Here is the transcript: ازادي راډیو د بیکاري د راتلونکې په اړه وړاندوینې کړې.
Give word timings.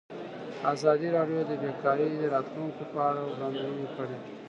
ازادي 0.73 1.09
راډیو 1.17 1.41
د 1.45 1.51
بیکاري 1.63 2.07
د 2.17 2.21
راتلونکې 2.33 2.83
په 2.91 2.97
اړه 3.09 3.21
وړاندوینې 3.31 3.87
کړې. 3.95 4.17